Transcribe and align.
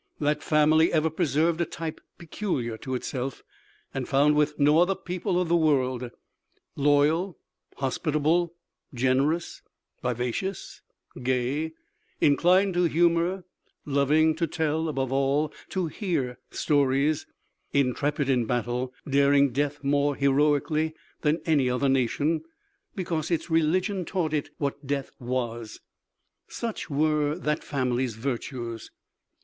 That 0.19 0.41
family 0.41 0.91
ever 0.91 1.11
preserved 1.11 1.61
a 1.61 1.65
type 1.65 2.01
peculiar 2.17 2.75
to 2.79 2.95
itself, 2.95 3.43
and 3.93 4.09
found 4.09 4.33
with 4.35 4.57
no 4.59 4.79
other 4.79 4.95
people 4.95 5.39
of 5.39 5.47
the 5.47 5.55
world. 5.55 6.09
Loyal, 6.75 7.37
hospitable, 7.77 8.55
generous, 8.95 9.61
vivacious, 10.01 10.81
gay, 11.21 11.73
inclined 12.19 12.73
to 12.73 12.85
humor, 12.85 13.43
loving 13.85 14.33
to 14.37 14.47
tell, 14.47 14.87
above 14.89 15.11
all, 15.11 15.53
to 15.69 15.85
hear 15.85 16.39
stories, 16.49 17.27
intrepid 17.71 18.27
in 18.27 18.45
battle, 18.45 18.91
daring 19.07 19.51
death 19.51 19.83
more 19.83 20.15
heroically 20.15 20.95
than 21.21 21.41
any 21.45 21.69
other 21.69 21.87
nation, 21.89 22.41
because 22.95 23.29
its 23.29 23.51
religion 23.51 24.03
taught 24.05 24.33
it 24.33 24.49
what 24.57 24.87
death 24.87 25.11
was 25.19 25.79
such 26.47 26.89
were 26.89 27.35
that 27.37 27.63
family's 27.63 28.15
virtues. 28.15 28.89